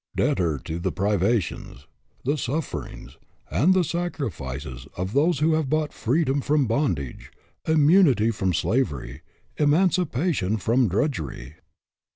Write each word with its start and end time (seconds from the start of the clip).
Debtor 0.15 0.57
to 0.57 0.79
the 0.79 0.91
privations, 0.91 1.85
the 2.25 2.35
sufferings, 2.35 3.17
and 3.51 3.71
the 3.75 3.83
sacrifices 3.83 4.87
of 4.97 5.13
those 5.13 5.37
who 5.41 5.53
have 5.53 5.69
bought 5.69 5.93
freedom 5.93 6.41
from 6.41 6.65
bond 6.65 6.97
age, 6.97 7.31
immunity 7.67 8.31
from 8.31 8.51
slavery, 8.51 9.21
emancipation 9.57 10.57
from 10.57 10.87
drudgery." 10.87 11.53